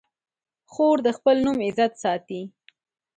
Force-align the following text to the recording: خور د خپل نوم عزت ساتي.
خور 0.71 0.97
د 1.05 1.07
خپل 1.17 1.35
نوم 1.45 1.57
عزت 1.67 1.91
ساتي. 2.03 2.41